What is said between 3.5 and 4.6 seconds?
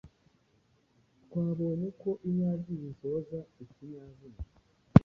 ikinyazina